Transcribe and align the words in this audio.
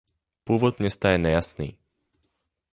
Původ 0.43 0.79
města 0.79 1.09
je 1.09 1.17
nejasný. 1.17 1.77